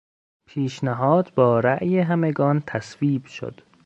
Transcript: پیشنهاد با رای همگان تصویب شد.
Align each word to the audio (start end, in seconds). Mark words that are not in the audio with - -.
پیشنهاد 0.45 1.31
با 1.35 1.59
رای 1.59 1.99
همگان 1.99 2.63
تصویب 2.67 3.25
شد. 3.25 3.61